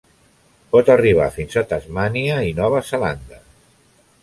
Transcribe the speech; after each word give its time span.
Pot 0.75 0.89
arribar 0.93 1.27
fins 1.35 1.59
a 1.61 1.63
Tasmània 1.75 2.41
i 2.49 2.57
Nova 2.63 2.83
Zelanda. 2.91 3.41